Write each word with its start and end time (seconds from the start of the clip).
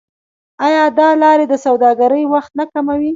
آیا 0.65 0.83
دا 0.99 1.09
لارې 1.23 1.45
د 1.49 1.53
سوداګرۍ 1.65 2.23
وخت 2.33 2.51
نه 2.59 2.65
کموي؟ 2.71 3.09